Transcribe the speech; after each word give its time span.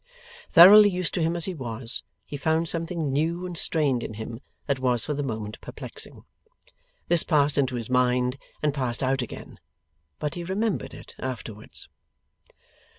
Thoroughly 0.49 0.89
used 0.89 1.13
to 1.13 1.21
him 1.21 1.35
as 1.35 1.45
he 1.45 1.53
was, 1.53 2.01
he 2.25 2.35
found 2.35 2.67
something 2.67 3.13
new 3.13 3.45
and 3.45 3.55
strained 3.55 4.01
in 4.01 4.15
him 4.15 4.39
that 4.65 4.79
was 4.79 5.05
for 5.05 5.13
the 5.13 5.21
moment 5.21 5.61
perplexing. 5.61 6.23
This 7.07 7.21
passed 7.21 7.55
into 7.55 7.75
his 7.75 7.87
mind, 7.87 8.37
and 8.63 8.73
passed 8.73 9.03
out 9.03 9.21
again; 9.21 9.59
but 10.17 10.33
he 10.33 10.43
remembered 10.43 10.95
it 10.95 11.13
afterwards. 11.19 11.87